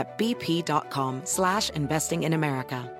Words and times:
at 0.00 0.18
bp.com 0.18 1.20
slash 1.24 1.70
investing 1.76 2.24
in 2.24 2.32
America. 2.32 2.90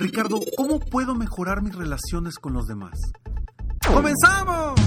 Ricardo, 0.00 0.40
¿cómo 0.56 0.78
puedo 0.78 1.14
mejorar 1.14 1.62
mis 1.62 1.74
relaciones 1.74 2.38
con 2.38 2.52
los 2.52 2.66
demás? 2.66 2.92
¡Comenzamos! 3.86 4.78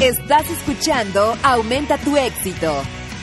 Estás 0.00 0.50
escuchando 0.50 1.36
Aumenta 1.42 1.98
tu 1.98 2.16
éxito, 2.16 2.72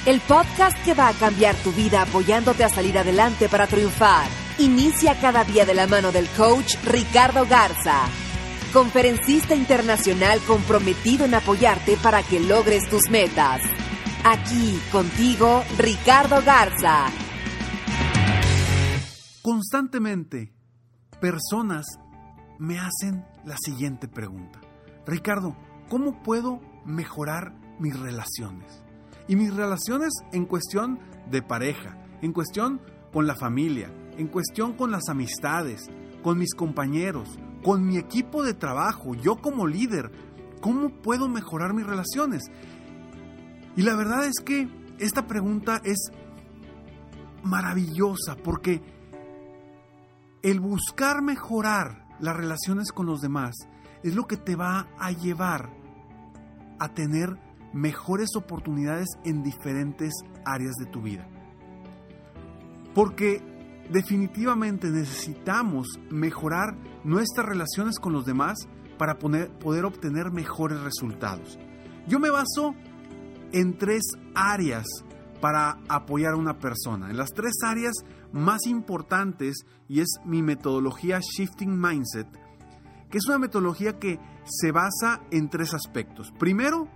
el 0.06 0.22
podcast 0.22 0.78
que 0.84 0.94
va 0.94 1.10
a 1.10 1.14
cambiar 1.14 1.56
tu 1.56 1.72
vida 1.72 2.02
apoyándote 2.02 2.64
a 2.64 2.70
salir 2.70 2.98
adelante 2.98 3.50
para 3.50 3.68
triunfar. 3.68 4.28
Inicia 4.60 5.20
cada 5.20 5.44
día 5.44 5.66
de 5.66 5.74
la 5.74 5.88
mano 5.88 6.12
del 6.12 6.28
coach 6.30 6.76
Ricardo 6.86 7.46
Garza, 7.46 8.06
conferencista 8.70 9.56
internacional 9.56 10.40
comprometido 10.48 11.26
en 11.26 11.34
apoyarte 11.34 11.98
para 11.98 12.24
que 12.24 12.40
logres 12.40 12.90
tus 12.90 13.10
metas. 13.10 13.62
Aquí 14.24 14.80
contigo, 14.92 15.64
Ricardo 15.78 16.42
Garza. 16.44 17.08
Constantemente, 19.42 20.54
personas 21.20 21.86
me 22.60 22.78
hacen 22.78 23.26
la 23.46 23.56
siguiente 23.58 24.08
pregunta. 24.08 24.60
Ricardo, 25.06 25.56
¿cómo 25.90 26.22
puedo 26.22 26.60
mejorar 26.86 27.54
mis 27.80 27.98
relaciones? 28.00 28.84
Y 29.28 29.36
mis 29.36 29.54
relaciones 29.54 30.14
en 30.34 30.46
cuestión 30.46 31.00
de 31.32 31.42
pareja, 31.42 31.98
en 32.22 32.34
cuestión 32.34 32.82
con 33.12 33.26
la 33.26 33.36
familia, 33.36 33.92
en 34.18 34.28
cuestión 34.28 34.74
con 34.74 34.92
las 34.92 35.08
amistades, 35.10 35.90
con 36.22 36.38
mis 36.38 36.54
compañeros, 36.54 37.40
con 37.64 37.86
mi 37.86 37.98
equipo 37.98 38.44
de 38.44 38.54
trabajo, 38.54 39.16
yo 39.16 39.36
como 39.38 39.68
líder, 39.68 40.12
¿cómo 40.62 40.90
puedo 40.90 41.28
mejorar 41.28 41.74
mis 41.74 41.86
relaciones? 41.86 42.44
Y 43.76 43.82
la 43.82 43.96
verdad 43.96 44.26
es 44.26 44.40
que 44.44 44.68
esta 45.00 45.28
pregunta 45.28 45.82
es 45.84 46.12
maravillosa 47.44 48.36
porque 48.44 48.82
el 50.42 50.60
buscar 50.60 51.22
mejorar 51.22 52.06
las 52.20 52.36
relaciones 52.36 52.92
con 52.92 53.06
los 53.06 53.22
demás 53.22 53.56
es 54.04 54.16
lo 54.16 54.28
que 54.28 54.38
te 54.38 54.56
va 54.56 54.88
a 54.98 55.12
llevar 55.12 55.70
a 56.80 56.90
tener 56.94 57.38
mejores 57.74 58.36
oportunidades 58.36 59.08
en 59.26 59.44
diferentes 59.44 60.14
áreas 60.46 60.76
de 60.76 60.86
tu 60.86 61.02
vida. 61.02 61.28
Porque 62.96 63.42
definitivamente 63.90 64.90
necesitamos 64.90 66.00
mejorar 66.10 66.76
nuestras 67.04 67.46
relaciones 67.46 68.00
con 68.00 68.14
los 68.14 68.26
demás 68.26 68.58
para 68.98 69.18
poder 69.18 69.86
obtener 69.86 70.32
mejores 70.32 70.80
resultados. 70.82 71.58
Yo 72.08 72.20
me 72.20 72.30
baso 72.30 72.76
en 73.52 73.78
tres 73.78 74.04
áreas 74.36 74.86
para 75.42 75.80
apoyar 75.88 76.34
a 76.34 76.38
una 76.38 76.60
persona. 76.60 77.10
En 77.10 77.18
las 77.18 77.30
tres 77.34 77.54
áreas 77.64 77.94
más 78.32 78.66
importantes 78.68 79.66
y 79.88 80.02
es 80.02 80.20
mi 80.26 80.44
metodología 80.44 81.20
Shifting 81.20 81.80
Mindset, 81.80 82.28
que 83.10 83.18
es 83.18 83.28
una 83.28 83.40
metodología 83.40 83.98
que 84.00 84.20
se 84.44 84.72
basa 84.72 85.22
en 85.32 85.50
tres 85.50 85.74
aspectos. 85.74 86.32
Primero, 86.38 86.88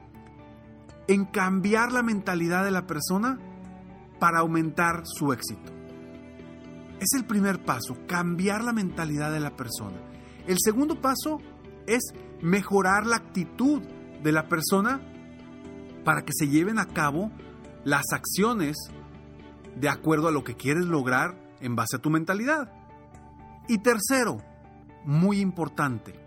en 1.08 1.25
cambiar 1.25 1.92
la 1.92 2.04
mentalidad 2.04 2.64
de 2.64 2.72
la 2.72 2.86
persona 2.86 3.40
para 4.20 4.40
aumentar 4.40 5.04
su 5.06 5.34
éxito. 5.34 5.83
Es 7.03 7.19
el 7.19 7.25
primer 7.25 7.62
paso, 7.62 7.97
cambiar 8.08 8.64
la 8.64 8.72
mentalidad 8.72 9.34
de 9.34 9.41
la 9.41 9.58
persona. 9.58 9.97
El 10.47 10.56
segundo 10.64 11.02
paso 11.02 11.41
es 11.86 12.02
mejorar 12.41 13.06
la 13.06 13.18
actitud 13.18 13.81
de 14.24 14.31
la 14.31 14.47
persona 14.47 15.02
para 16.06 16.22
que 16.22 16.31
se 16.34 16.47
lleven 16.47 16.80
a 16.80 16.86
cabo 16.86 17.30
las 17.84 18.06
acciones 18.13 18.78
de 19.75 19.90
acuerdo 19.90 20.30
a 20.30 20.31
lo 20.31 20.46
que 20.46 20.56
quieres 20.56 20.86
lograr 20.86 21.38
en 21.59 21.75
base 21.75 21.97
a 21.97 22.00
tu 22.00 22.09
mentalidad. 22.09 22.72
Y 23.68 23.80
tercero, 23.80 24.38
muy 25.03 25.42
importante, 25.42 26.18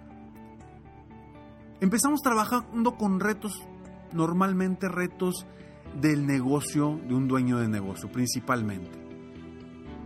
empezamos 1.79 2.21
trabajando 2.21 2.97
con 2.97 3.19
retos, 3.19 3.61
normalmente 4.13 4.87
retos 4.87 5.45
del 5.99 6.25
negocio, 6.25 6.99
de 7.07 7.15
un 7.15 7.27
dueño 7.27 7.57
de 7.57 7.67
negocio, 7.67 8.11
principalmente. 8.11 8.91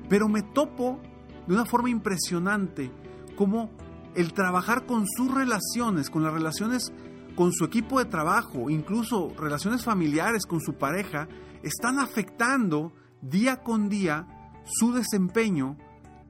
Pero 0.09 0.27
me 0.27 0.41
topo 0.41 0.99
de 1.47 1.53
una 1.53 1.65
forma 1.65 1.89
impresionante 1.89 2.91
como 3.35 3.71
el 4.15 4.33
trabajar 4.33 4.85
con 4.85 5.05
sus 5.07 5.33
relaciones, 5.33 6.09
con 6.09 6.23
las 6.23 6.33
relaciones 6.33 6.93
con 7.35 7.51
su 7.51 7.65
equipo 7.65 7.99
de 7.99 8.05
trabajo, 8.05 8.69
incluso 8.69 9.33
relaciones 9.37 9.83
familiares 9.83 10.45
con 10.45 10.61
su 10.61 10.75
pareja, 10.75 11.27
están 11.63 11.99
afectando 11.99 12.93
día 13.21 13.63
con 13.63 13.89
día 13.89 14.27
su 14.65 14.93
desempeño 14.93 15.77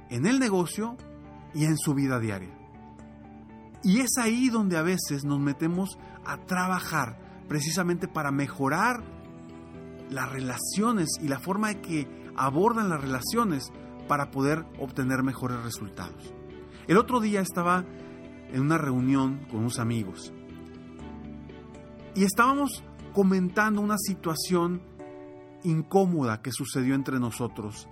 en 0.10 0.26
el 0.26 0.40
negocio 0.40 0.96
y 1.54 1.66
en 1.66 1.78
su 1.78 1.94
vida 1.94 2.20
diaria. 2.20 2.58
Y 3.84 4.00
es 4.00 4.18
ahí 4.18 4.50
donde 4.50 4.78
a 4.78 4.82
veces 4.82 5.26
nos 5.26 5.40
metemos 5.40 5.98
a 6.26 6.38
trabajar 6.38 7.20
precisamente 7.48 8.08
para 8.08 8.32
mejorar 8.32 9.04
las 10.10 10.32
relaciones 10.32 11.10
y 11.22 11.28
la 11.28 11.40
forma 11.40 11.70
de 11.70 11.82
que 11.82 12.08
abordan 12.36 12.90
las 12.90 13.02
relaciones 13.02 13.72
para 14.08 14.32
poder 14.32 14.66
obtener 14.80 15.24
mejores 15.24 15.64
resultados. 15.64 16.34
El 16.88 16.98
otro 16.98 17.20
día 17.20 17.42
estaba 17.42 17.86
en 18.52 18.62
una 18.62 18.78
reunión 18.78 19.46
con 19.50 19.62
unos 19.62 19.80
amigos 19.80 20.34
y 22.16 22.24
estábamos 22.24 22.84
comentando 23.14 23.82
una 23.82 23.98
situación 23.98 24.82
incómoda 25.64 26.42
que 26.42 26.52
sucedió 26.52 26.96
entre 26.96 27.20
nosotros. 27.20 27.88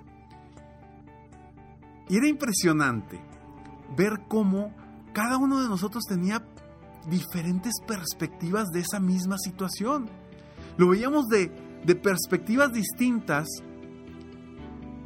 Y 2.09 2.17
era 2.17 2.27
impresionante 2.27 3.21
ver 3.95 4.21
cómo 4.27 4.73
cada 5.13 5.37
uno 5.37 5.61
de 5.61 5.69
nosotros 5.69 6.03
tenía 6.07 6.43
diferentes 7.09 7.73
perspectivas 7.85 8.69
de 8.69 8.81
esa 8.81 8.99
misma 8.99 9.37
situación. 9.37 10.09
Lo 10.77 10.89
veíamos 10.89 11.27
de, 11.27 11.51
de 11.83 11.95
perspectivas 11.95 12.71
distintas 12.71 13.47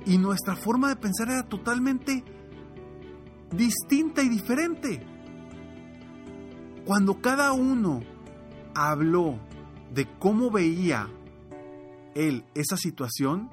y 0.05 0.17
nuestra 0.17 0.55
forma 0.55 0.89
de 0.89 0.95
pensar 0.95 1.29
era 1.29 1.43
totalmente 1.43 2.23
distinta 3.51 4.21
y 4.21 4.29
diferente. 4.29 5.01
Cuando 6.85 7.19
cada 7.21 7.51
uno 7.53 8.01
habló 8.75 9.39
de 9.93 10.07
cómo 10.19 10.51
veía 10.51 11.09
él 12.13 12.45
esa 12.53 12.77
situación, 12.77 13.49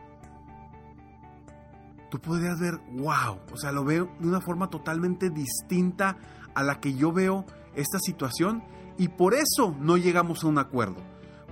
tú 2.11 2.21
podrías 2.21 2.61
ver, 2.61 2.79
wow, 2.93 3.39
o 3.51 3.57
sea, 3.57 3.73
lo 3.73 3.85
veo 3.85 4.11
de 4.21 4.29
una 4.29 4.41
forma 4.43 4.69
totalmente 4.69 5.31
distinta 5.31 6.19
a 6.55 6.63
la 6.63 6.79
que 6.79 6.95
yo 6.95 7.13
veo 7.13 7.47
esta 7.75 7.99
situación 7.99 8.63
y 8.99 9.09
por 9.09 9.35
eso 9.35 9.75
no 9.81 9.97
llegamos 9.97 10.45
a 10.45 10.49
un 10.49 10.59
acuerdo. 10.59 10.97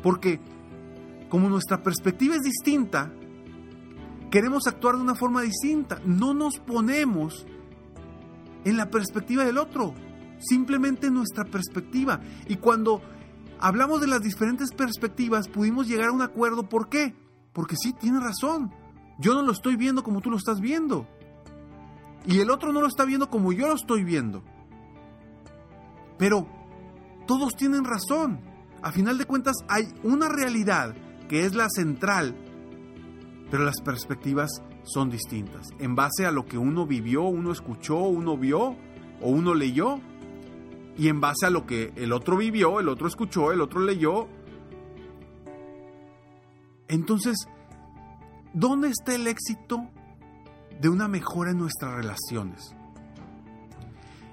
Porque 0.02 0.40
como 1.28 1.49
nuestra 1.49 1.82
perspectiva 1.82 2.34
es 2.34 2.43
distinta, 2.43 3.12
queremos 4.31 4.67
actuar 4.67 4.96
de 4.96 5.02
una 5.02 5.14
forma 5.14 5.43
distinta. 5.43 6.00
No 6.05 6.34
nos 6.34 6.58
ponemos 6.58 7.46
en 8.64 8.76
la 8.76 8.90
perspectiva 8.90 9.44
del 9.44 9.58
otro, 9.58 9.94
simplemente 10.38 11.11
nuestra 11.11 11.44
perspectiva. 11.44 12.20
Y 12.49 12.56
cuando 12.56 13.00
hablamos 13.58 14.00
de 14.00 14.08
las 14.08 14.23
diferentes 14.23 14.73
perspectivas, 14.73 15.49
pudimos 15.49 15.88
llegar 15.88 16.08
a 16.08 16.12
un 16.12 16.23
acuerdo. 16.23 16.69
¿Por 16.69 16.88
qué? 16.88 17.14
Porque 17.52 17.76
sí, 17.76 17.93
tiene 17.93 18.20
razón. 18.20 18.73
Yo 19.19 19.34
no 19.34 19.43
lo 19.43 19.52
estoy 19.52 19.76
viendo 19.76 20.02
como 20.02 20.20
tú 20.20 20.31
lo 20.31 20.37
estás 20.37 20.61
viendo. 20.61 21.06
Y 22.26 22.40
el 22.40 22.50
otro 22.50 22.73
no 22.73 22.81
lo 22.81 22.87
está 22.87 23.05
viendo 23.05 23.31
como 23.31 23.52
yo 23.52 23.69
lo 23.69 23.75
estoy 23.75 24.05
viendo. 24.05 24.43
Pero 26.20 26.46
todos 27.26 27.56
tienen 27.56 27.82
razón. 27.84 28.40
A 28.82 28.93
final 28.93 29.17
de 29.17 29.25
cuentas 29.25 29.56
hay 29.69 29.88
una 30.02 30.28
realidad 30.28 30.94
que 31.31 31.46
es 31.46 31.55
la 31.55 31.69
central, 31.70 32.37
pero 33.50 33.64
las 33.64 33.81
perspectivas 33.81 34.62
son 34.82 35.08
distintas. 35.08 35.69
En 35.78 35.94
base 35.94 36.26
a 36.26 36.31
lo 36.31 36.44
que 36.44 36.58
uno 36.58 36.87
vivió, 36.87 37.22
uno 37.22 37.52
escuchó, 37.52 37.96
uno 38.00 38.37
vio 38.37 38.76
o 39.22 39.31
uno 39.31 39.55
leyó, 39.55 39.99
y 40.99 41.08
en 41.08 41.22
base 41.22 41.46
a 41.46 41.50
lo 41.50 41.64
que 41.64 41.94
el 41.96 42.12
otro 42.12 42.37
vivió, 42.37 42.81
el 42.81 42.90
otro 42.90 43.08
escuchó, 43.08 43.50
el 43.50 43.62
otro 43.62 43.81
leyó. 43.81 44.28
Entonces, 46.88 47.49
¿dónde 48.52 48.88
está 48.88 49.14
el 49.14 49.26
éxito 49.26 49.88
de 50.82 50.90
una 50.90 51.08
mejora 51.08 51.52
en 51.52 51.58
nuestras 51.58 51.94
relaciones? 51.94 52.75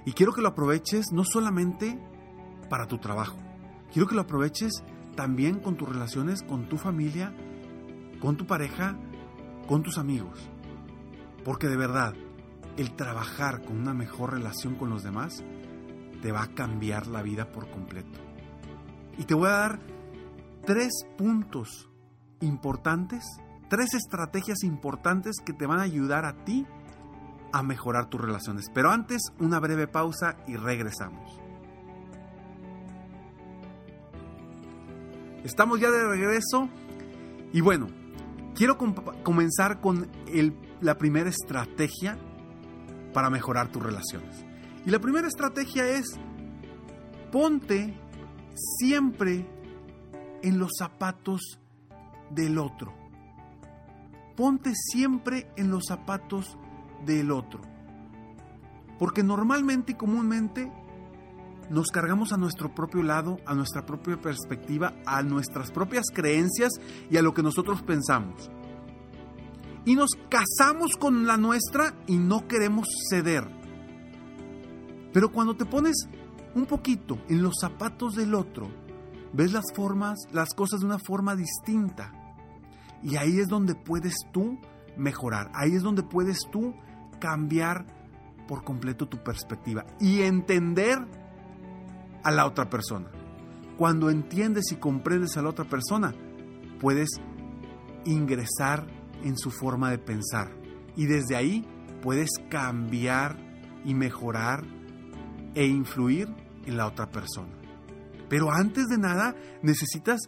Y 0.07 0.13
quiero 0.13 0.31
que 0.31 0.41
lo 0.41 0.47
aproveches 0.47 1.11
no 1.11 1.25
solamente 1.25 1.99
para 2.69 2.87
tu 2.87 2.97
trabajo, 2.97 3.35
quiero 3.91 4.07
que 4.07 4.15
lo 4.15 4.21
aproveches 4.21 4.81
también 5.17 5.59
con 5.59 5.75
tus 5.75 5.89
relaciones 5.89 6.43
con 6.43 6.69
tu 6.69 6.77
familia, 6.77 7.35
con 8.21 8.37
tu 8.37 8.47
pareja, 8.47 8.97
con 9.67 9.83
tus 9.83 9.97
amigos. 9.97 10.49
Porque 11.43 11.67
de 11.67 11.75
verdad, 11.75 12.13
el 12.77 12.95
trabajar 12.95 13.65
con 13.65 13.77
una 13.77 13.93
mejor 13.93 14.31
relación 14.31 14.75
con 14.75 14.89
los 14.89 15.03
demás 15.03 15.43
te 16.21 16.31
va 16.31 16.43
a 16.43 16.53
cambiar 16.53 17.07
la 17.07 17.21
vida 17.21 17.51
por 17.51 17.69
completo. 17.69 18.17
Y 19.17 19.25
te 19.25 19.33
voy 19.33 19.49
a 19.49 19.57
dar 19.57 19.79
tres 20.65 20.93
puntos 21.17 21.89
importantes, 22.39 23.25
tres 23.67 23.93
estrategias 23.93 24.63
importantes 24.63 25.35
que 25.45 25.51
te 25.51 25.65
van 25.65 25.79
a 25.79 25.83
ayudar 25.83 26.23
a 26.23 26.45
ti 26.45 26.65
a 27.51 27.63
mejorar 27.63 28.09
tus 28.09 28.21
relaciones. 28.21 28.69
Pero 28.73 28.91
antes, 28.91 29.21
una 29.39 29.59
breve 29.59 29.87
pausa 29.87 30.37
y 30.47 30.55
regresamos. 30.55 31.39
Estamos 35.43 35.79
ya 35.79 35.89
de 35.89 36.05
regreso 36.07 36.67
y 37.53 37.61
bueno, 37.61 37.87
quiero 38.53 38.77
comenzar 39.23 39.79
con 39.79 40.09
la 40.81 40.97
primera 40.97 41.29
estrategia 41.29 42.17
para 43.13 43.29
mejorar 43.29 43.71
tus 43.71 43.81
relaciones. 43.81 44.45
Y 44.85 44.89
la 44.89 44.99
primera 44.99 45.27
estrategia 45.27 45.87
es 45.87 46.19
ponte 47.31 47.97
siempre 48.79 49.45
en 50.41 50.59
los 50.59 50.71
zapatos 50.77 51.59
del 52.29 52.57
otro. 52.57 52.93
Ponte 54.35 54.73
siempre 54.75 55.49
en 55.55 55.71
los 55.71 55.85
zapatos 55.87 56.57
del 57.05 57.31
otro. 57.31 57.61
Porque 58.99 59.23
normalmente 59.23 59.91
y 59.91 59.95
comúnmente 59.95 60.71
nos 61.69 61.87
cargamos 61.87 62.31
a 62.31 62.37
nuestro 62.37 62.73
propio 62.73 63.03
lado, 63.03 63.39
a 63.45 63.53
nuestra 63.53 63.85
propia 63.85 64.19
perspectiva, 64.19 64.93
a 65.05 65.21
nuestras 65.21 65.71
propias 65.71 66.05
creencias 66.13 66.71
y 67.09 67.17
a 67.17 67.21
lo 67.21 67.33
que 67.33 67.43
nosotros 67.43 67.81
pensamos. 67.83 68.49
Y 69.85 69.95
nos 69.95 70.11
casamos 70.29 70.95
con 70.99 71.27
la 71.27 71.37
nuestra 71.37 71.93
y 72.07 72.17
no 72.17 72.47
queremos 72.47 72.87
ceder. 73.09 73.47
Pero 75.13 75.31
cuando 75.31 75.55
te 75.55 75.65
pones 75.65 76.07
un 76.55 76.65
poquito 76.65 77.19
en 77.29 77.41
los 77.41 77.55
zapatos 77.59 78.15
del 78.15 78.35
otro, 78.35 78.69
ves 79.33 79.53
las 79.53 79.65
formas, 79.75 80.17
las 80.31 80.53
cosas 80.53 80.79
de 80.79 80.85
una 80.85 80.99
forma 80.99 81.35
distinta. 81.35 82.11
Y 83.03 83.15
ahí 83.15 83.39
es 83.39 83.47
donde 83.47 83.75
puedes 83.75 84.15
tú 84.31 84.59
mejorar. 84.97 85.51
Ahí 85.53 85.75
es 85.75 85.83
donde 85.83 86.03
puedes 86.03 86.39
tú 86.51 86.73
cambiar 87.19 87.85
por 88.47 88.63
completo 88.63 89.07
tu 89.07 89.17
perspectiva 89.23 89.85
y 89.99 90.21
entender 90.21 90.99
a 92.23 92.31
la 92.31 92.45
otra 92.45 92.69
persona. 92.69 93.07
Cuando 93.77 94.09
entiendes 94.09 94.71
y 94.71 94.77
comprendes 94.77 95.37
a 95.37 95.41
la 95.41 95.49
otra 95.49 95.65
persona, 95.65 96.13
puedes 96.79 97.09
ingresar 98.05 98.87
en 99.23 99.37
su 99.37 99.51
forma 99.51 99.91
de 99.91 99.97
pensar 99.97 100.51
y 100.95 101.05
desde 101.05 101.35
ahí 101.35 101.67
puedes 102.01 102.29
cambiar 102.49 103.37
y 103.85 103.93
mejorar 103.93 104.63
e 105.55 105.65
influir 105.65 106.27
en 106.65 106.77
la 106.77 106.87
otra 106.87 107.09
persona. 107.09 107.53
Pero 108.29 108.51
antes 108.51 108.87
de 108.87 108.97
nada, 108.97 109.35
necesitas 109.61 110.21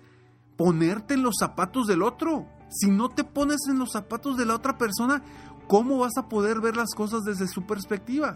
ponerte 0.56 1.16
en 1.16 1.24
los 1.24 1.36
zapatos 1.40 1.88
del 1.88 2.02
otro. 2.02 2.48
Si 2.70 2.90
no 2.90 3.10
te 3.10 3.24
pones 3.24 3.62
en 3.68 3.80
los 3.80 3.92
zapatos 3.92 4.38
de 4.38 4.46
la 4.46 4.56
otra 4.56 4.78
persona, 4.78 5.24
¿cómo 5.68 5.98
vas 5.98 6.18
a 6.18 6.30
poder 6.30 6.62
ver 6.62 6.76
las 6.76 6.94
cosas 6.96 7.24
desde 7.24 7.48
su 7.48 7.66
perspectiva? 7.66 8.36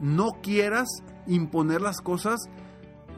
No 0.00 0.40
quieras 0.42 0.88
imponer 1.26 1.80
las 1.80 2.00
cosas 2.00 2.40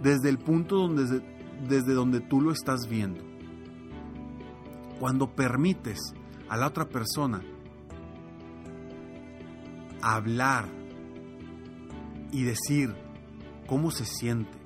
desde 0.02 0.28
el 0.28 0.38
punto 0.38 0.76
donde, 0.76 1.20
desde 1.68 1.94
donde 1.94 2.20
tú 2.20 2.40
lo 2.40 2.52
estás 2.52 2.88
viendo. 2.88 3.22
Cuando 4.98 5.34
permites 5.34 5.98
a 6.48 6.56
la 6.56 6.68
otra 6.68 6.88
persona 6.88 7.42
hablar 10.02 10.68
y 12.30 12.44
decir 12.44 12.94
cómo 13.66 13.90
se 13.90 14.04
siente, 14.04 14.58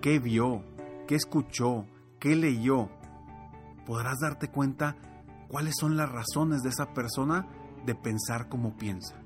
qué 0.00 0.18
vio, 0.18 0.62
qué 1.06 1.14
escuchó, 1.14 1.86
qué 2.18 2.36
leyó, 2.36 2.90
podrás 3.86 4.18
darte 4.20 4.48
cuenta 4.48 4.96
cuáles 5.52 5.74
son 5.78 5.98
las 5.98 6.10
razones 6.10 6.62
de 6.62 6.70
esa 6.70 6.94
persona 6.94 7.46
de 7.84 7.94
pensar 7.94 8.48
como 8.48 8.74
piensa. 8.74 9.16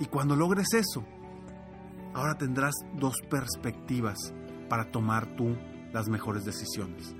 Y 0.00 0.06
cuando 0.06 0.34
logres 0.34 0.72
eso, 0.72 1.04
ahora 2.14 2.38
tendrás 2.38 2.72
dos 2.98 3.16
perspectivas 3.28 4.32
para 4.70 4.90
tomar 4.90 5.36
tú 5.36 5.58
las 5.92 6.08
mejores 6.08 6.44
decisiones. 6.44 7.14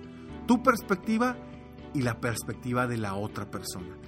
Tu 0.46 0.62
perspectiva 0.62 1.36
y 1.92 2.00
la 2.00 2.20
perspectiva 2.20 2.86
de 2.86 2.96
la 2.96 3.16
otra 3.16 3.50
persona. 3.50 3.98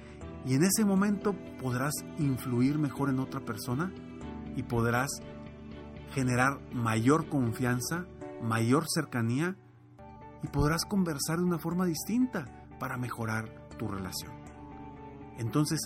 Y 0.43 0.55
en 0.55 0.63
ese 0.63 0.83
momento 0.83 1.35
podrás 1.61 1.93
influir 2.17 2.79
mejor 2.79 3.11
en 3.11 3.19
otra 3.19 3.41
persona 3.41 3.93
y 4.55 4.63
podrás 4.63 5.21
generar 6.13 6.59
mayor 6.73 7.29
confianza, 7.29 8.07
mayor 8.41 8.85
cercanía 8.87 9.55
y 10.41 10.47
podrás 10.47 10.83
conversar 10.85 11.37
de 11.37 11.43
una 11.43 11.59
forma 11.59 11.85
distinta 11.85 12.64
para 12.79 12.97
mejorar 12.97 13.49
tu 13.77 13.87
relación. 13.87 14.33
Entonces, 15.37 15.79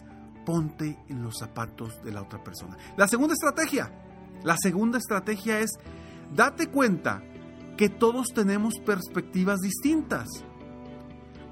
ponte 0.45 0.97
en 1.07 1.23
los 1.23 1.37
zapatos 1.37 2.01
de 2.03 2.11
la 2.11 2.21
otra 2.21 2.43
persona. 2.43 2.77
La 2.97 3.07
segunda 3.07 3.33
estrategia, 3.33 3.91
la 4.43 4.55
segunda 4.57 4.97
estrategia 4.97 5.59
es 5.59 5.71
date 6.35 6.67
cuenta 6.67 7.23
que 7.77 7.89
todos 7.89 8.27
tenemos 8.33 8.75
perspectivas 8.85 9.59
distintas. 9.59 10.27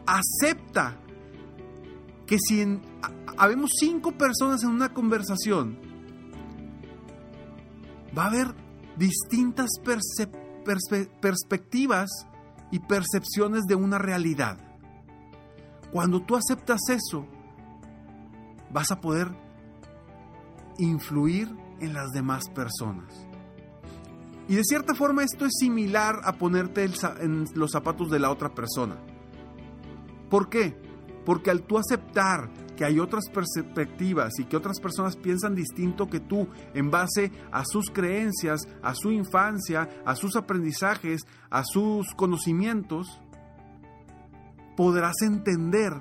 Acepta 0.06 0.98
que 2.25 2.38
si 2.39 2.82
habemos 3.38 3.72
cinco 3.79 4.12
personas 4.12 4.63
en 4.63 4.70
una 4.70 4.94
conversación 4.94 5.79
va 8.17 8.25
a 8.25 8.27
haber 8.27 8.48
distintas 8.98 9.70
perspectivas 11.22 12.10
y 12.72 12.79
percepciones 12.79 13.63
de 13.65 13.75
una 13.75 13.98
realidad. 13.98 14.66
Cuando 15.98 16.22
tú 16.22 16.36
aceptas 16.36 16.80
eso, 16.89 17.25
vas 18.72 18.92
a 18.92 19.01
poder 19.01 19.32
influir 20.77 21.50
en 21.80 21.96
las 21.96 22.12
demás 22.12 22.51
personas. 22.54 23.25
Y 24.48 24.54
de 24.54 24.63
cierta 24.63 24.94
forma 24.94 25.24
esto 25.24 25.48
es 25.48 25.54
similar 25.60 26.22
a 26.24 26.34
ponerte 26.34 26.88
en 27.20 27.46
los 27.56 27.72
zapatos 27.72 28.12
de 28.12 28.20
la 28.20 28.30
otra 28.30 28.54
persona. 28.54 28.96
¿Por 30.30 30.50
qué? 30.50 30.80
Porque 31.25 31.50
al 31.50 31.63
tú 31.63 31.80
aceptar 31.80 32.51
que 32.75 32.86
hay 32.86 33.00
otras 33.00 33.24
perspectivas 33.34 34.38
y 34.38 34.46
que 34.46 34.56
otras 34.56 34.80
personas 34.80 35.16
piensan 35.16 35.56
distinto 35.56 36.12
que 36.12 36.20
tú 36.20 36.48
en 36.75 36.92
base 36.92 37.32
a 37.51 37.63
sus 37.66 37.89
creencias, 37.89 38.68
a 38.84 38.94
su 38.94 39.12
infancia, 39.12 39.89
a 40.06 40.16
sus 40.16 40.36
aprendizajes, 40.36 41.25
a 41.50 41.63
sus 41.63 42.13
conocimientos, 42.13 43.20
podrás 44.77 45.15
entender 45.24 45.91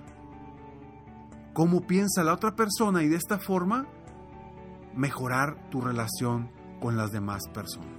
cómo 1.54 1.86
piensa 1.86 2.22
la 2.22 2.34
otra 2.34 2.54
persona 2.54 3.02
y 3.02 3.08
de 3.08 3.16
esta 3.16 3.38
forma 3.38 3.86
mejorar 4.94 5.70
tu 5.70 5.80
relación 5.80 6.50
con 6.78 6.96
las 6.96 7.10
demás 7.10 7.48
personas. 7.54 7.90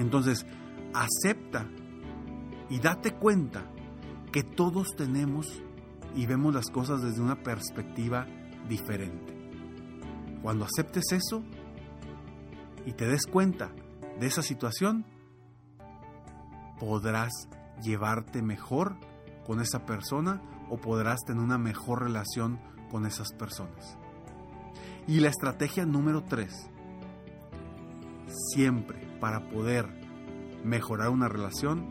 Entonces, 0.00 0.44
acepta 0.92 1.68
y 2.68 2.80
date 2.80 3.14
cuenta 3.14 3.64
que 4.32 4.42
todos 4.42 4.88
tenemos 4.96 5.62
y 6.16 6.26
vemos 6.26 6.52
las 6.52 6.68
cosas 6.68 7.00
desde 7.02 7.22
una 7.22 7.42
perspectiva 7.44 8.26
diferente. 8.68 9.32
Cuando 10.42 10.64
aceptes 10.64 11.12
eso 11.12 11.44
y 12.84 12.92
te 12.92 13.06
des 13.06 13.26
cuenta 13.26 13.70
de 14.18 14.26
esa 14.26 14.42
situación, 14.42 15.06
podrás 16.80 17.48
llevarte 17.80 18.42
mejor 18.42 18.96
con 19.46 19.60
esa 19.60 19.86
persona 19.86 20.42
o 20.68 20.78
podrás 20.78 21.20
tener 21.24 21.42
una 21.42 21.58
mejor 21.58 22.02
relación 22.02 22.58
con 22.90 23.06
esas 23.06 23.32
personas. 23.32 23.96
Y 25.06 25.20
la 25.20 25.28
estrategia 25.28 25.86
número 25.86 26.24
3. 26.24 26.70
Siempre 28.52 28.98
para 29.20 29.48
poder 29.48 29.86
mejorar 30.64 31.10
una 31.10 31.28
relación, 31.28 31.86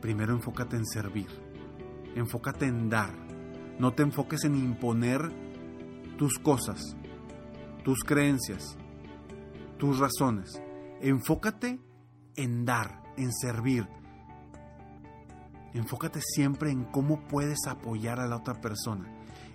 primero 0.00 0.32
enfócate 0.32 0.76
en 0.76 0.86
servir, 0.86 1.28
enfócate 2.14 2.66
en 2.66 2.88
dar, 2.88 3.12
no 3.78 3.92
te 3.92 4.02
enfoques 4.02 4.44
en 4.44 4.56
imponer 4.56 5.30
tus 6.16 6.38
cosas, 6.38 6.96
tus 7.84 8.00
creencias, 8.04 8.76
tus 9.76 9.98
razones, 9.98 10.60
enfócate 11.00 11.78
en 12.36 12.64
dar, 12.64 13.02
en 13.16 13.32
servir. 13.32 13.86
Enfócate 15.74 16.20
siempre 16.22 16.70
en 16.70 16.84
cómo 16.84 17.20
puedes 17.28 17.66
apoyar 17.66 18.20
a 18.20 18.26
la 18.26 18.36
otra 18.36 18.60
persona. 18.60 19.08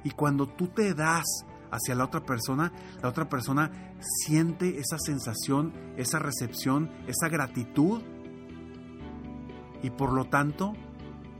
Y 0.04 0.12
cuando 0.12 0.48
tú 0.48 0.68
te 0.68 0.94
das 0.94 1.24
hacia 1.72 1.96
la 1.96 2.06
otra 2.06 2.24
persona, 2.24 2.72
la 3.02 3.10
otra 3.10 3.28
persona 3.28 3.72
siente 4.00 4.78
esa 4.78 4.98
sensación, 5.00 5.74
esa 5.98 6.20
recepción, 6.20 6.92
esa 7.08 7.30
gratitud 7.30 8.02
y 9.82 9.90
por 9.90 10.14
lo 10.14 10.26
tanto 10.26 10.74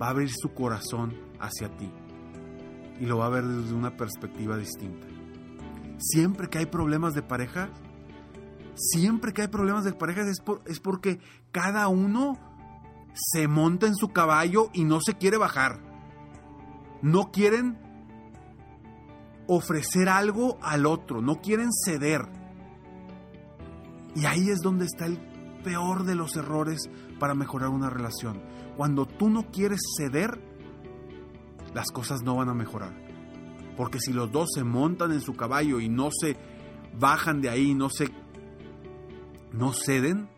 va 0.02 0.08
a 0.08 0.10
abrir 0.10 0.32
su 0.32 0.54
corazón 0.54 1.16
hacia 1.40 1.76
ti 1.78 1.92
y 3.00 3.06
lo 3.06 3.18
va 3.18 3.28
a 3.28 3.30
ver 3.30 3.46
desde 3.46 3.74
una 3.74 3.96
perspectiva 3.96 4.58
distinta. 4.58 5.08
Siempre 6.00 6.50
que 6.50 6.58
hay 6.58 6.66
problemas 6.66 7.14
de 7.14 7.22
pareja, 7.22 7.70
siempre 8.76 9.34
que 9.34 9.44
hay 9.44 9.48
problemas 9.48 9.84
de 9.84 9.94
pareja 9.94 10.22
es, 10.22 10.42
es 10.66 10.80
porque 10.80 11.20
cada 11.52 11.88
uno 11.88 12.40
se 13.14 13.48
monta 13.48 13.88
en 13.88 13.96
su 13.96 14.10
caballo 14.10 14.70
y 14.74 14.84
no 14.84 15.00
se 15.02 15.16
quiere 15.16 15.38
bajar. 15.38 15.80
No 17.02 17.32
quieren 17.32 17.78
ofrecer 19.48 20.10
algo 20.10 20.58
al 20.62 20.86
otro, 20.86 21.22
no 21.22 21.42
quieren 21.42 21.70
ceder. 21.86 22.22
Y 24.16 24.26
ahí 24.26 24.50
es 24.50 24.60
donde 24.60 24.86
está 24.86 25.06
el 25.06 25.20
peor 25.64 26.04
de 26.04 26.16
los 26.16 26.36
errores 26.36 26.90
para 27.20 27.34
mejorar 27.36 27.70
una 27.70 27.90
relación. 27.90 28.42
Cuando 28.78 29.06
tú 29.06 29.30
no 29.30 29.52
quieres 29.52 29.82
ceder, 29.98 30.40
las 31.74 31.92
cosas 31.92 32.22
no 32.22 32.36
van 32.36 32.50
a 32.50 32.54
mejorar. 32.54 32.94
Porque 33.76 34.00
si 34.00 34.14
los 34.14 34.32
dos 34.32 34.50
se 34.54 34.64
montan 34.64 35.12
en 35.12 35.22
su 35.22 35.34
caballo 35.34 35.80
y 35.80 35.90
no 35.90 36.10
se 36.12 36.38
bajan 37.00 37.42
de 37.42 37.50
ahí, 37.50 37.74
no 37.74 37.90
se 37.90 38.12
no 39.52 39.72
ceden, 39.72 40.30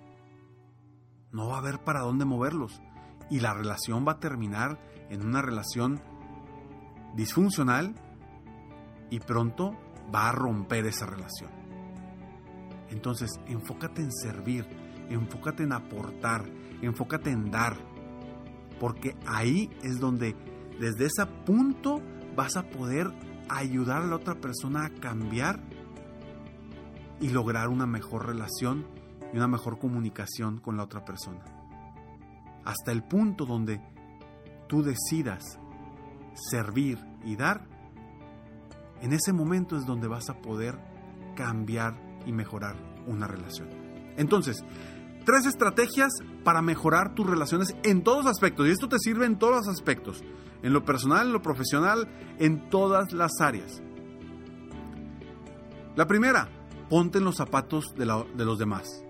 no 1.36 1.50
va 1.50 1.56
a 1.56 1.60
haber 1.60 1.84
para 1.84 2.00
dónde 2.00 2.24
moverlos 2.24 2.82
y 3.30 3.42
la 3.42 3.54
relación 3.54 4.08
va 4.08 4.14
a 4.14 4.20
terminar 4.20 4.80
en 5.10 5.26
una 5.26 5.42
relación 5.42 6.02
disfuncional 7.14 7.94
y 9.10 9.20
pronto 9.20 9.76
va 10.14 10.30
a 10.30 10.32
romper 10.32 10.86
esa 10.86 11.06
relación. 11.06 11.52
Entonces, 12.90 13.32
enfócate 13.48 14.02
en 14.02 14.14
servir, 14.14 14.66
enfócate 15.10 15.64
en 15.64 15.74
aportar, 15.74 16.46
enfócate 16.82 17.32
en 17.32 17.52
dar, 17.52 17.76
porque 18.80 19.18
ahí 19.28 19.70
es 19.84 20.00
donde 20.00 20.38
desde 20.80 21.08
ese 21.08 21.26
punto 21.46 22.02
vas 22.38 22.56
a 22.56 22.70
poder 22.70 23.12
ayudar 23.50 24.04
a 24.04 24.08
la 24.08 24.16
otra 24.16 24.36
persona 24.36 24.86
a 24.86 24.90
cambiar 24.90 25.60
y 27.20 27.30
lograr 27.30 27.68
una 27.68 27.86
mejor 27.86 28.26
relación 28.26 28.86
y 29.34 29.38
una 29.38 29.48
mejor 29.48 29.80
comunicación 29.80 30.60
con 30.60 30.78
la 30.78 30.84
otra 30.84 31.04
persona. 31.04 31.44
Hasta 32.64 32.92
el 32.92 33.04
punto 33.04 33.46
donde 33.46 33.82
tú 34.68 34.82
decidas 34.82 35.60
servir 36.34 37.00
y 37.24 37.36
dar, 37.36 37.68
en 39.02 39.14
ese 39.14 39.34
momento 39.34 39.78
es 39.78 39.86
donde 39.86 40.08
vas 40.08 40.30
a 40.30 40.42
poder 40.42 40.80
cambiar 41.36 41.96
y 42.26 42.32
mejorar 42.32 42.76
una 43.08 43.28
relación. 43.28 43.70
Entonces, 44.18 44.64
tres 45.26 45.46
estrategias 45.46 46.14
para 46.44 46.62
mejorar 46.62 47.14
tus 47.14 47.28
relaciones 47.28 47.76
en 47.84 48.04
todos 48.04 48.26
aspectos. 48.26 48.68
Y 48.68 48.72
esto 48.72 48.88
te 48.88 49.00
sirve 49.00 49.26
en 49.26 49.38
todos 49.38 49.56
los 49.56 49.68
aspectos. 49.68 50.24
En 50.64 50.74
lo 50.74 50.86
personal, 50.86 51.28
en 51.28 51.34
lo 51.34 51.42
profesional, 51.42 52.08
en 52.40 52.70
todas 52.70 53.12
las 53.12 53.32
áreas. 53.42 53.82
La 55.96 56.08
primera, 56.08 56.50
ponte 56.90 57.20
en 57.20 57.24
los 57.26 57.36
zapatos 57.36 57.94
de, 57.96 58.06
de 58.36 58.46
los 58.46 58.58
demás. 58.58 59.05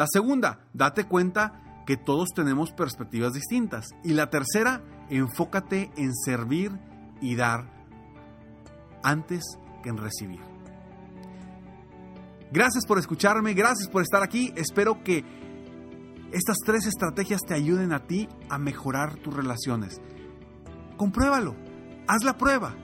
La 0.00 0.06
segunda, 0.10 0.60
date 0.72 1.04
cuenta 1.04 1.82
que 1.84 1.98
todos 1.98 2.30
tenemos 2.34 2.72
perspectivas 2.72 3.34
distintas. 3.34 3.84
Y 4.02 4.14
la 4.14 4.30
tercera, 4.30 4.82
enfócate 5.10 5.90
en 5.94 6.14
servir 6.14 6.72
y 7.20 7.36
dar 7.36 7.70
antes 9.02 9.42
que 9.82 9.90
en 9.90 9.98
recibir. 9.98 10.40
Gracias 12.50 12.86
por 12.86 12.98
escucharme, 12.98 13.52
gracias 13.52 13.90
por 13.90 14.00
estar 14.00 14.22
aquí. 14.22 14.54
Espero 14.56 15.04
que 15.04 15.22
estas 16.32 16.56
tres 16.64 16.86
estrategias 16.86 17.42
te 17.46 17.52
ayuden 17.52 17.92
a 17.92 18.06
ti 18.06 18.26
a 18.48 18.56
mejorar 18.56 19.16
tus 19.16 19.34
relaciones. 19.34 20.00
Compruébalo, 20.96 21.56
haz 22.08 22.24
la 22.24 22.38
prueba. 22.38 22.74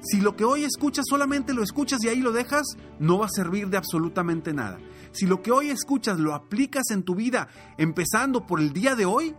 Si 0.00 0.20
lo 0.20 0.36
que 0.36 0.44
hoy 0.44 0.62
escuchas 0.62 1.06
solamente 1.08 1.54
lo 1.54 1.64
escuchas 1.64 2.04
y 2.04 2.08
ahí 2.08 2.20
lo 2.20 2.30
dejas, 2.30 2.76
no 3.00 3.18
va 3.18 3.26
a 3.26 3.30
servir 3.34 3.68
de 3.68 3.78
absolutamente 3.78 4.52
nada. 4.52 4.78
Si 5.12 5.26
lo 5.26 5.42
que 5.42 5.52
hoy 5.52 5.70
escuchas 5.70 6.18
lo 6.18 6.34
aplicas 6.34 6.90
en 6.90 7.02
tu 7.02 7.14
vida, 7.14 7.48
empezando 7.76 8.46
por 8.46 8.60
el 8.60 8.72
día 8.72 8.94
de 8.94 9.04
hoy, 9.04 9.34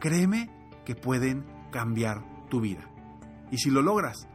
créeme 0.00 0.50
que 0.84 0.94
pueden 0.94 1.44
cambiar 1.70 2.24
tu 2.48 2.60
vida. 2.60 2.90
Y 3.50 3.58
si 3.58 3.70
lo 3.70 3.82
logras, 3.82 4.28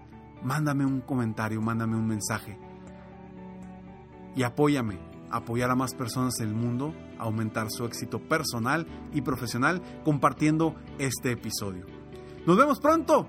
mándame 0.44 0.86
un 0.86 1.02
comentario, 1.02 1.62
mándame 1.62 1.98
un 1.98 2.08
mensaje. 2.08 2.58
Y 4.36 4.44
apóyame, 4.44 4.98
apoyar 5.30 5.72
a 5.72 5.76
más 5.76 5.94
personas 5.94 6.40
en 6.40 6.50
el 6.50 6.56
mundo, 6.56 6.94
aumentar 7.20 7.68
su 7.70 7.86
éxito 7.86 8.20
personal 8.20 8.88
y 9.14 9.22
profesional 9.22 9.82
compartiendo 10.06 10.76
este 11.00 11.32
episodio. 11.32 11.86
Nos 12.46 12.58
vemos 12.58 12.80
pronto. 12.80 13.28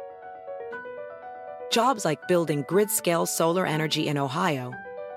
Jobs 1.71 2.03
like 2.03 2.27
building 2.27 2.65
grid 2.67 2.89
scale 2.91 3.25
solar 3.25 3.65
energy 3.65 4.09
in 4.09 4.17
Ohio 4.17 4.73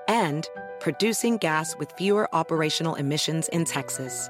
and 0.07 0.47
producing 0.79 1.37
gas 1.37 1.75
with 1.75 1.91
fewer 1.97 2.33
operational 2.33 2.95
emissions 2.95 3.49
in 3.49 3.65
Texas. 3.65 4.29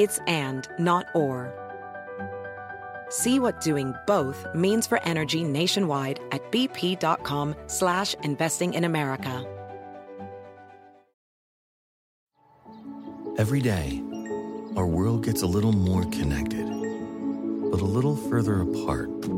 It's 0.00 0.18
and, 0.26 0.68
not 0.78 1.06
or. 1.14 1.54
See 3.10 3.38
what 3.38 3.60
doing 3.60 3.94
both 4.08 4.44
means 4.54 4.88
for 4.88 5.00
energy 5.04 5.44
nationwide 5.44 6.18
at 6.32 6.50
bp.com 6.50 7.54
slash 7.68 8.14
investing 8.24 8.74
in 8.74 8.82
America. 8.84 9.44
Every 13.38 13.60
day, 13.60 14.02
our 14.76 14.86
world 14.86 15.24
gets 15.24 15.42
a 15.42 15.46
little 15.46 15.70
more 15.70 16.02
connected, 16.06 16.66
but 17.70 17.80
a 17.80 17.84
little 17.84 18.16
further 18.16 18.62
apart. 18.62 19.37